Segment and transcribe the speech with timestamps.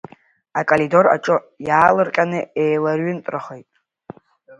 [0.59, 3.69] Акоридор аҿы иаалырҟьаны еилаҩынтрахеит.